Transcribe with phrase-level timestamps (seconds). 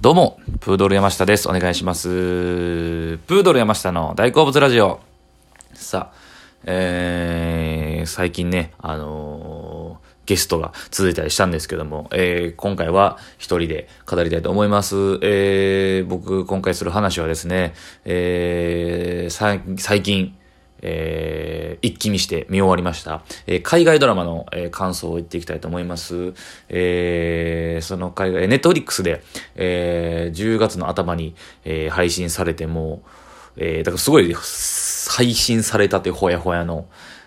[0.00, 1.46] どうも、プードル山下です。
[1.46, 2.08] お願いします。
[2.08, 4.98] プードル山下の大好物ラジオ。
[5.74, 6.16] さあ、
[6.64, 15.18] えー、最近ね、あのーゲストが続いたりしたんですけども、えー、今回は一人で語りたいと思います。
[15.22, 17.74] えー、僕、今回する話はですね、
[18.04, 20.34] えー、最近、
[20.82, 23.22] えー、一気見して見終わりました。
[23.46, 26.34] えー、海外ドラマの、えー、感想を言っていきたいと思います。
[26.68, 29.22] えー、その海外、ネットフリックスで、
[29.56, 33.02] えー、10月の頭に、えー、配信されても、
[33.56, 36.86] えー、だからすごい配信されたというほやほやの、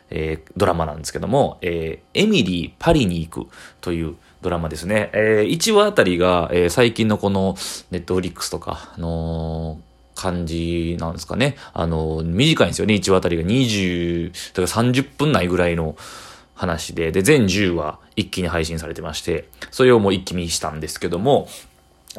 [0.09, 3.49] えー、ドラマなんですけども、えー、エミリー・パリに行く
[3.81, 5.09] というドラマですね。
[5.13, 7.55] えー、1話あたりが、えー、最近のこの
[7.91, 11.55] ネットフリックスとか、あのー感じなんですかね。
[11.73, 12.95] あの、短いんですよね。
[12.95, 15.95] 1話あたりが20、だから30分内ぐらいの
[16.55, 21.47] 話で、で、全10話一気に配信されてまして、それをもう一気見したんですけども、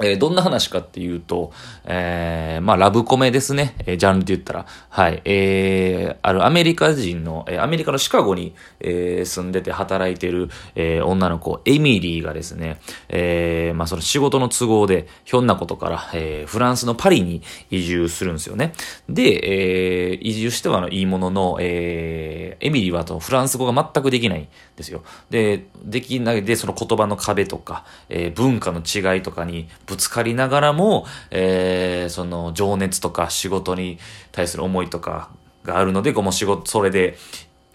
[0.03, 1.53] えー、どんな話かっていうと、
[1.85, 3.77] えー、まあ、ラブコメですね。
[3.87, 4.67] えー、ジャンルで言ったら。
[4.89, 5.23] はい。
[5.25, 18.73] えー、あるアメリカ人の、えー、アメリカのシカゴに、えー、住んでて働いてる、えー、女の子、エミリーがですね、えー、まあ、その仕事の都合で、ひょんなことから、えー、フランスのパリに移住するんですよね。
[19.09, 25.05] で、えー、移住してはいいものの、えー、エミリーはとフランス語が全くできないんですよ。
[25.31, 33.99] で、できないで、その言葉の壁とか、えー、文化の違いとかに、ぶつかりながらも、えー、その情熱とか仕事に
[34.33, 35.31] 対する思いとか
[35.65, 37.17] があるので、この仕事、それで、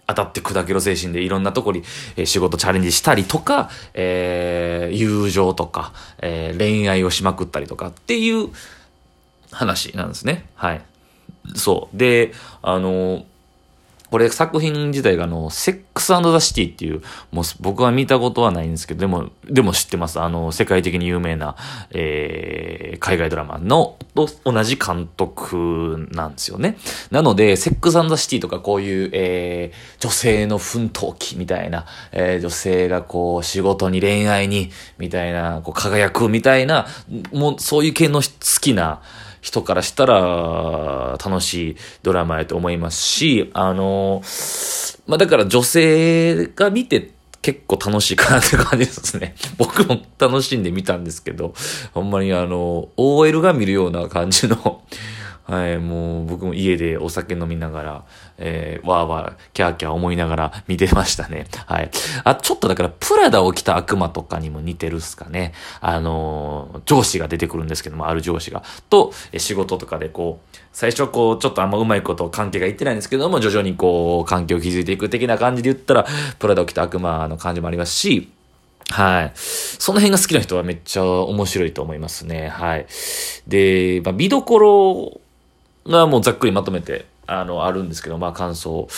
[0.06, 1.82] 当たって砕けろ精神でいろんなとこに、
[2.16, 8.48] え、仕事チャレンジしたりとか、えー、友情とか、えー、恋愛をしまくったりとかっていう
[9.52, 10.48] 話なんですね。
[10.54, 10.82] はい。
[11.54, 11.96] そう。
[11.96, 13.24] で、あの
[14.10, 20.20] これ作品自体があの、セックスザ・シティっていう、もう僕は見たことはないんですけど、でも、でも知ってます。
[20.20, 21.56] あの、世界的に有名な、
[21.90, 26.76] えー、海外ドラマの、と同じ監督なんですよね。
[27.10, 36.86] なので、セックスザ・シティとかこういう、えー、女性の奮闘記みたいな、えー、女性がこう、仕事に恋愛に、みたいな、こう、輝くみたいな、
[37.32, 38.28] もう、そういう系の好
[38.60, 39.02] きな、
[39.40, 44.22] 人からしたら楽しいドラマやと思いますし、あの、
[45.06, 47.12] まあ、だから女性が見て
[47.42, 49.34] 結構楽しいかなって感じですね。
[49.56, 51.54] 僕も楽しんでみたんですけど、
[51.92, 54.82] ほんまにあの、OL が見るような感じの
[55.50, 58.04] はい、もう僕も家でお酒飲みながら、
[58.38, 61.46] えー、わーわー、キャーキャー思いながら見てましたね。
[61.66, 61.90] はい。
[62.22, 65.52] あ、ちょっとだから、プラダを着た悪魔とかにも似てるっすかね。
[65.80, 68.62] あのー、上司が出てくるんですけども、ある上司が。
[68.88, 76.06] と、仕事とかでこう、最初こう、ちょっとあんまうまいこと関係がいってないんですけども、徐々にこう、関係を築いていく的な感じで言ったら、
[76.38, 78.30] プラダを着た悪魔の感じもありますし、
[78.90, 79.32] はい。
[79.34, 82.48] その辺が好きな人はめっちゃ面白いと思いますね。
[82.48, 82.86] はい。
[83.46, 85.20] で、まあ、見どころ
[85.86, 88.88] がもうざっくりまとめて、あの、あるんですけど、まあ感想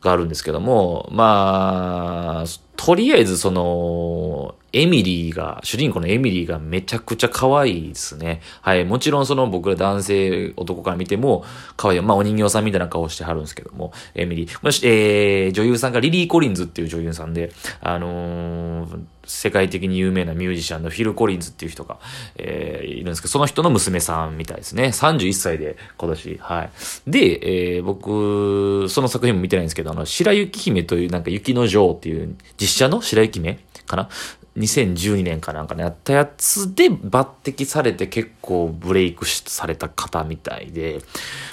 [0.00, 2.44] があるんですけども、まあ、
[2.76, 8.40] とりあえずその、エミリーが、主人公のエミリーがめちゃくちゃ可愛いですね。
[8.60, 8.84] はい。
[8.84, 11.44] もちろんその僕ら男性、男から見ても
[11.76, 12.00] 可愛い。
[12.00, 14.58] まあお人形さんみたいな顔してはるんですけども、エミリー。
[14.62, 21.98] もし、えー、女優さんがリリー・コリンズっていう女優さんで、あのー、世界的に有名なミュージシャンのフィル・コリンズっていう人が、
[22.36, 24.86] えー、いるんですけど、その人の娘さんみたいですね。
[24.86, 26.38] 31歳で今年。
[26.42, 26.70] はい。
[27.06, 32.34] で、えー、僕、その作品も見てないんですけど、あの、白雪姫というなんか雪の女王っていう
[32.64, 34.08] 実写の白雪姫かな
[34.56, 41.00] ？2012年かなんかね、やったやつで抜擢されて結構ブレイクされた方みたいで、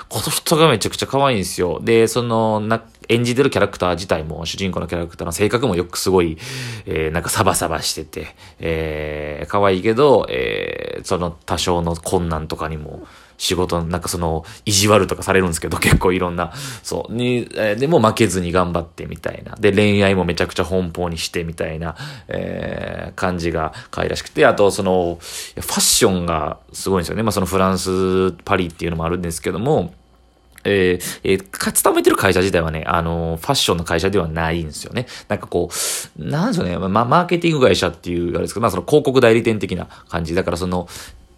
[0.07, 1.81] この人がめちゃくちゃ可愛いんですよ。
[1.83, 6.37] で、その、な、演じてるキャラクター自体も、主人公のキャラクターの性格もよくすごい、
[6.85, 8.27] えー、なんかサバサバしてて、
[8.59, 13.05] えー、可愛いけど、えー、その多少の困難とかにも、
[13.41, 16.53] 仕事、なんかその、意地悪とかされるんですけど、結構いろんな、
[16.83, 19.55] そう、に、えー、でも負けずに頑張ってみたいな。
[19.59, 21.95] で、恋愛もめちゃくちゃ奔放にしてみたいな、
[22.27, 27.23] えー、感じが可愛らしくて、あとその、ファッションがすごいんですよね。
[27.23, 29.95] まあそのフランス、パリっていうのもあるんですけども、
[30.63, 35.07] えー、えー、勤めてる会社自体はね、あのー、ファッションの会社ではないんですよね。
[35.27, 35.71] なんかこ
[36.19, 40.35] う、なんでしょうね、まあ、マーケティング会社っていう、あれですけど、まあ、その広告代理店的な感じ。
[40.35, 40.87] だからその、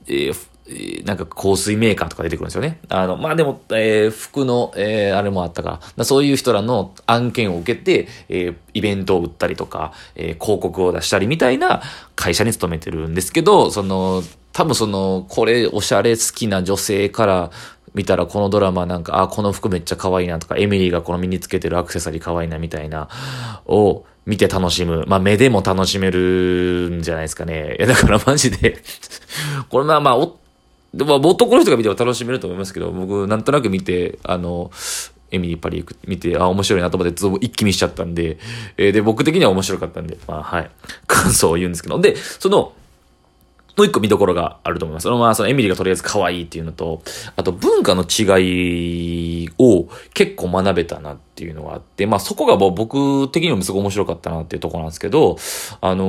[0.08, 2.80] えー、なんか香水メーカーとか出てくるんですよね。
[2.90, 11.82] あの、まあ、でも、えー、服の、えー、あれもあったから、そういう人らの案件を受けて、えー、イベントを売ったりとか、え、広告を出したりみたいな
[12.16, 14.24] 会社に勤めてるんですけど、その、
[14.54, 17.52] 多分その、これおしゃれ好きな女性から
[17.94, 23.08] 見たらこのドラマなんか、あ、この服めっちゃ可愛いなとか、エミリーがこの身につけてるアクセサリー可愛いなみたいな、
[23.66, 25.04] を、見て楽しむ。
[25.08, 27.76] まあ、目でも楽しめるんじゃないですかね。
[27.78, 28.78] いや、だから マジで
[29.70, 30.38] これまあまあ、お、
[30.94, 34.72] でも男の人が見ても楽しめると思いますけど、僕なんとなく見て、あの、
[35.32, 38.38] エミリー・パリ行く見て、あ、面白いなと思って一気見しちゃったんで、
[38.78, 40.72] えー、で、僕的には面白かったんで、まあはい、
[41.08, 42.74] 感想を言うんですけど、で、その、
[43.76, 45.04] もう一個見どころがあると思います。
[45.04, 47.02] そのまあ、そのエミリーがとりあえず可愛いっていうのと、
[47.36, 55.38] あと文化の違いを結構学べたなっていうのがあって、まあそこが僕的にもすごい面白かったなっていうところなんですけど、
[55.82, 56.06] あの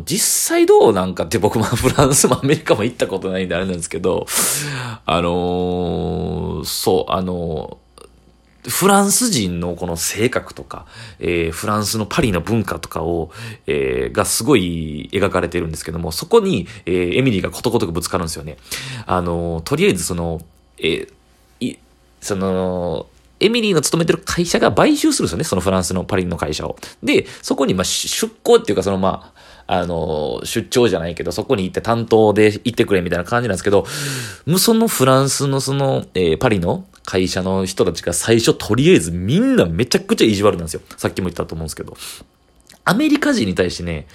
[0.00, 4.26] ー、実際どうなんかって 僕まあフランスもアメリカも行ったことないんであれなんですけど、
[5.04, 7.87] あのー、そう、あのー
[8.68, 10.86] フランス人のこの性格とか、
[11.18, 13.30] えー、フランスのパリの文化とかを、
[13.66, 18.58] えー、がすごい描かれてるんですけども、そこに、えー、エミリーがことごとくぶつかるんですよね。
[19.06, 20.40] あの、とりあえずその、
[20.78, 21.08] え、
[21.60, 21.76] い、
[22.20, 23.06] その、
[23.40, 26.76] エミリーの勤めてる会社が買収するんですよね、そのフランスのパリの会社を。
[27.02, 29.37] で、そこにま出向っていうか、そのまあ、
[29.70, 33.86] あの、出張じゃないけど、そこに行って担当で行ってくれみたいな感じなんですけど、
[34.46, 40.80] 無そのフランスのその、えー、パリの会社の人たちが最初とりあえずみんなめちゃくちゃ意地悪なんですよ。
[40.96, 41.96] さっきも言ったと思うんですけど。
[42.84, 44.06] アメリカ人に対してね、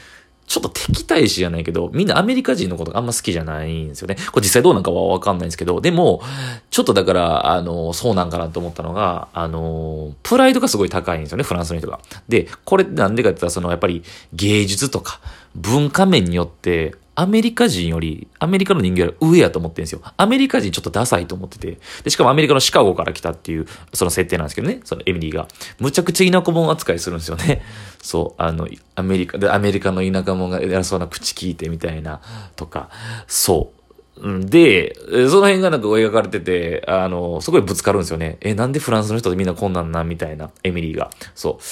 [0.48, 4.18] ちょっと敵対視じゃないけど、みんなアメリカ人のことがあんま好きじゃないんですよね。
[4.32, 6.22] これ実際どうなんかはわかんないんですけど、でも、
[6.70, 12.00] ちょっとだから、あの、そうなんかなと思ったのが、あの、プライドがすごい高いんですよね、フランスの人が。
[12.28, 14.04] で、これなんでかって言ったら、その、やっぱり
[14.34, 15.22] 芸術とか
[15.56, 20.02] 文化面によって、アメリカ人より、アメリカの人間より上やと思ってるんですよ。
[20.18, 21.78] アメリカ人ちょっとダサいと思ってて。
[22.04, 24.82] で、しかもアメリカのシカゴから来たっていう、その設定なんですけどね。
[24.84, 25.48] そのエミリーが。
[25.80, 27.62] むちゃくちゃ田舎者扱いするんですよね。
[28.02, 32.20] そう、あの、アメリカで、アメリカの田舎者が偉そうな口聞いてみたいな、
[32.56, 32.90] とか。
[33.28, 33.72] そ
[34.18, 34.46] う。
[34.46, 38.38] で、その辺がなんか描かれてて、あの、すごいぶつかるんですよね。
[38.42, 41.12] え、なんでフランスの人でみんなこんなんなみたいな、エミリーが。
[41.36, 41.64] そう。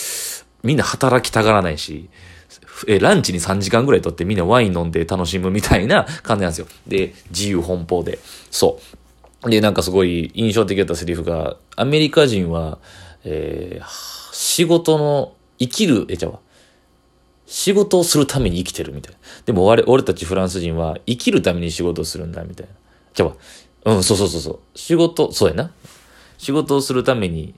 [0.67, 2.09] みんな働きたがらないし、
[2.87, 6.67] えランチに3時間ぐらいとってみんなワイン飲んで楽しむみたいな 感じなんですよ。
[6.87, 8.19] で、自由奔放で。
[8.49, 8.79] そ
[9.43, 9.49] う。
[9.49, 12.77] で、なんかすごい印象的だったセリフが、アメリカ人は、
[13.23, 13.85] えー、
[14.33, 16.39] 仕事の、生きる、え、ちゃうわ。
[17.45, 19.19] 仕事をするために生きてるみたいな。
[19.45, 22.73] でも俺たちフランス人は生きるために仕事をするんだみたいな。
[23.13, 23.35] ちゃうわ。
[23.85, 24.59] うん、そうそうそうそう。
[24.73, 25.71] 仕事、そうやな。
[26.37, 27.53] 仕事をするために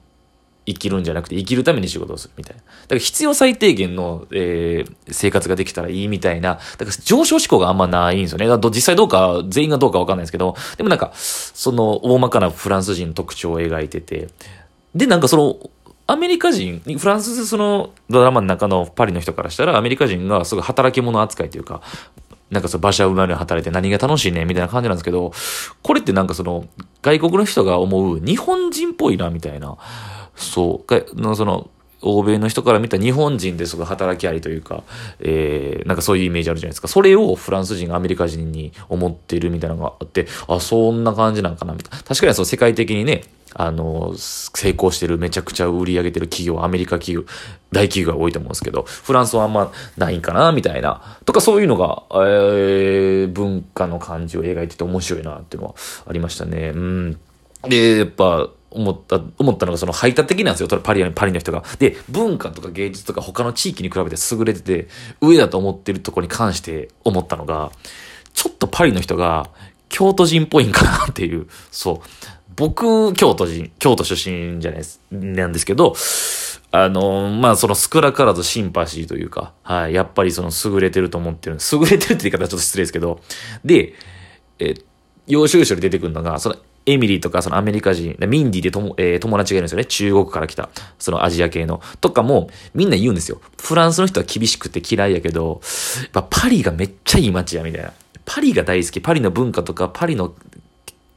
[0.66, 2.62] 生きるんじゃなくて生きるために仕事をするみたいな。
[2.62, 6.54] だから必要最低限の、えー、生活ができたらいいみたいな。
[6.54, 8.46] だから上昇志向があんまないんですよね。
[8.70, 14.28] 実際どうか、全員がどうかわかんないですけど、でもなんか、その大まかなフランス人の特徴を描いてて、
[14.94, 15.70] で、なんかその、
[16.06, 21.80] アメリカ人、フランスそのドラマの中のパリの人からしたら、アメリカ人がすごい働き者扱いというか、
[22.50, 25.32] なんかその馬車馬に働いて何が楽しいねみたいな感じなんですけど、
[25.82, 26.66] これってなんかその
[27.02, 29.76] 外国の人が思う日本人っぽいなみたいな。
[30.36, 31.70] そう、のその、
[32.04, 34.84] 欧米の人から見た日本人ですごい働きありというか、
[35.20, 36.88] えー、なんかそういうイメージあるじゃないですか。
[36.88, 42.04] それをフランス人アメリカ人に思っているみたいなのがあって、あ、そんな感じなんかなみたいな。
[42.04, 47.24] 確かにそう世界的にね、あの、成功してる、めちゃくちゃ売り上げてる企業、アメリカ企業、
[47.72, 51.18] 大企業が多いと思うんですけど、フランスはあんまないんかなみたいな。
[51.24, 55.74] とかそういうのが、えー、文化の感じを描いてて面白いなっていうのは
[56.06, 56.72] ありましたね。
[56.74, 57.18] うん。
[57.62, 60.68] で、やっぱ、思った、思ったのがその排他的なんですよ。
[60.68, 61.62] パリ、パリの人が。
[61.78, 64.88] で、文化とか芸術とか他の地域に比べて優れてて、
[65.20, 67.70] 上だと思ってるとこに関して思ったのが、
[68.34, 69.48] ちょっとパリの人が
[69.88, 71.98] 京都人っぽいんかなっていう、そう。
[72.56, 75.94] 僕、京都人、京都出身じゃないです、なんですけど、
[76.70, 81.58] あの、まあ、その少なからずシンパシーというか、はい、やっぱりその優れてると思ってる。
[81.72, 83.20] 優れてるって言い方はちょっと失礼ですけど、
[83.64, 83.94] で、
[84.58, 84.74] え、
[85.26, 89.84] 要所要所で出てくるのが、そのエミリーとかそのアメリカ人、ミンディでとも、えー、友達がいるんですよね。
[89.86, 90.68] 中国から来た。
[90.98, 91.80] そのアジア系の。
[92.00, 93.40] とかも、みんな言うんですよ。
[93.58, 95.60] フランスの人は厳しくて嫌いやけど、
[96.02, 97.92] やっぱパリがめっちゃいい街や、みたいな。
[98.26, 99.00] パリが大好き。
[99.00, 100.34] パリの文化とか、パリの、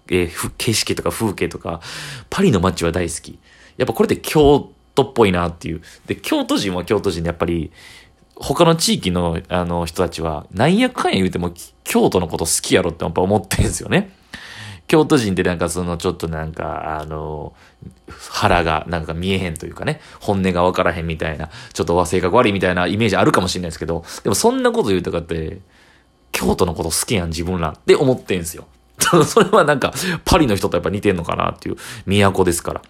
[0.10, 1.82] えー、景色とか風景とか、
[2.30, 3.38] パリの街は大好き。
[3.76, 5.82] やっぱこれって京都っぽいなっていう。
[6.06, 7.72] で、京都人は京都人でやっぱり、
[8.36, 11.52] 他の地域のあの人たちは、なんやかんや言うても、
[11.84, 14.12] 京都のこと好きやろってやっぱ思ってるんですよね。
[14.88, 17.54] 京都人ってなんかそのちょっとなんか、あの、
[18.30, 25.60] 腹がなんか見えへんというかね、本音がわからへんみたいな、ちょっと性格悪いみたいなイメージあるかもしれないですけど、でもそんなこと言うとかって、
[26.32, 28.68] 京都のこと好きやん自分らって思ってんすよ。
[29.26, 32.82] それはなんか、パリの人とやっぱ似てんのかなっていう、都ですから。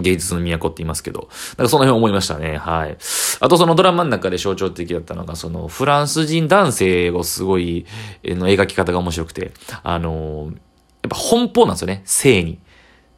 [0.00, 1.28] 芸術の都って言いますけど。
[1.56, 2.56] なんかその辺思いましたね。
[2.56, 2.96] はい。
[3.40, 7.86] あとそのドラマの中で象徴的だったのが、そのフランス人男性をすごい、
[8.24, 10.52] の描き方が面白くて、あの
[11.04, 12.58] やっぱ奔放なんですよね、性に。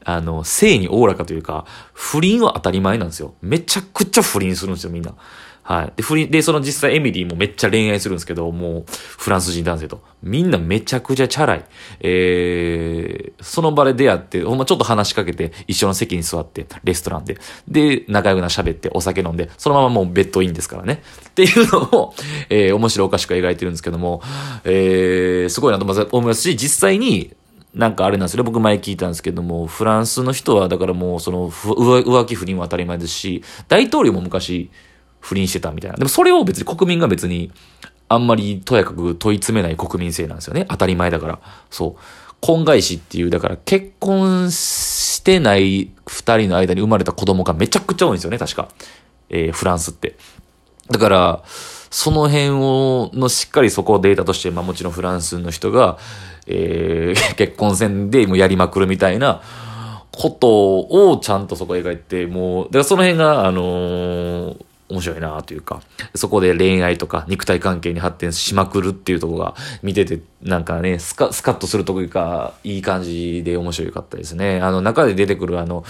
[0.05, 3.35] あの、性におおらかというか、不倫は当たり前なんですよ。
[3.43, 5.15] めちゃくちゃ不倫するんですよ、みんな。
[5.63, 5.93] はい。
[5.97, 10.01] で、フリで、その実際エミリーもめっちゃ恋愛するんですけど、もう、フランス人男性と。
[10.23, 11.65] みんなめちゃくちゃチャラい。
[11.99, 17.37] えー、その場で出会って、ほんまちょっと話しかけて、一緒の席に座って、レストランで。
[17.67, 21.03] で、仲良くな喋って、お酒飲んで、そのままもうベッドインですからね。
[21.31, 22.15] っていうのを、
[22.49, 24.23] えー、面白おかしく描いてるんですけども、
[24.63, 27.33] えー、すごいなと思いますし、実際に、
[27.77, 28.47] なんかあれなんですよね。
[28.47, 34.71] 僕前聞いたんですけども、フランスの人は、だからもう、その、浮気不倫は当たり前ですし、大統領も昔、
[35.21, 35.99] 不倫してたみたいな。
[35.99, 37.53] でもそれを別に国民が別に、
[38.09, 40.65] あんまりとやかく問い詰めない国民性なんですよね。
[40.71, 41.39] 当たり前だから。
[41.71, 42.03] そう。
[42.41, 48.69] 婚外子っていう、だから結婚してない二人の間に生まれた子供がめちゃくちゃ多いんですよね、確か。
[49.29, 50.17] えー、フランスって。
[50.91, 51.43] だから、
[51.91, 55.99] その辺を、のしっかりそこをデータとして、まあもちろんフランスの人が、
[56.47, 59.41] えー、 結婚戦でもやりまくるみたいな
[60.13, 64.57] ことをちゃんとそこ描いて、もう、だからその辺が、あのー
[64.89, 65.83] 面白いなというか、
[66.15, 74.61] そこで恋愛とか肉体関係に発展しまくるっていうとこが見てて、なんかね、スカ、スカッとするというか、いい感じで面白かったですね。
[74.61, 75.85] あの、中で出てくるあの、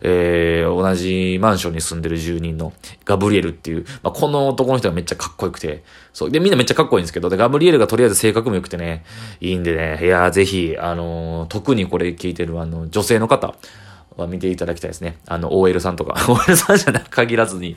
[0.00, 2.72] えー、同じマンションに住んでる住人の
[3.04, 5.82] ガブリエルっていう、まあ、この男の人がめっちゃかっこよくて、
[6.14, 6.30] そう。
[6.30, 9.04] で、みんなめっちゃかっこいいんですけど、で、ガブリエルがとりあえず性格も良くてね、
[9.40, 13.54] いいんでね、いやぜひ、あのー、特にこれ聞いてるあの、女性の方、
[14.22, 15.18] は見ていただきたいですね。
[15.26, 17.76] あの、OL さんとか、 OL さんじゃなく限らずに、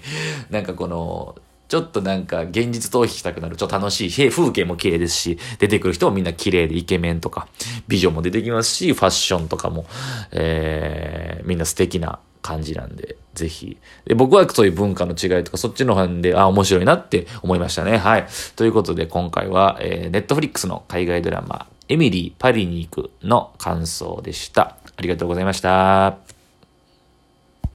[0.49, 1.35] なんかこの、
[1.67, 7.47] ちょっとなんか現実逃避したくなる、ちょっと楽しい、風景も綺麗ですし、出てくる人もみんな綺麗でイケメンとか、
[7.87, 9.85] 美女も出てきますし、ファッションとかも、
[10.31, 13.77] えー、みんな素敵な感じなんで、ぜひ。
[14.05, 17.97] で僕はそういう文化の違いとか、そっちの辺で、あ、面白いなって思いましたね。
[17.97, 18.27] はい。
[18.55, 24.77] ということで、今回は、えー、ネットフリックスの海外ドラマ、エミリー・パリに行くの感想でした。
[24.97, 26.30] ありがとうございました。